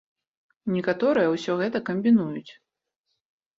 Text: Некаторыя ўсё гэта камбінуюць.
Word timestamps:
Некаторыя 0.75 1.27
ўсё 1.35 1.59
гэта 1.61 1.83
камбінуюць. 1.91 2.51